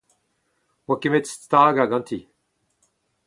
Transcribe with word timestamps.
Ne 0.83 0.89
oa 0.93 0.99
ken 1.01 1.09
nemet 1.09 1.29
stagañ 1.33 1.87
ganti. 1.91 2.19